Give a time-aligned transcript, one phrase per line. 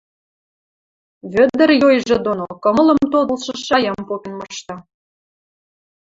[1.33, 4.75] Вӧдӹр йойжы доно кымылым тодылшы шаям попен мышта.